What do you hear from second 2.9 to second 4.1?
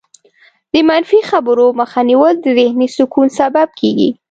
سکون سبب کېږي.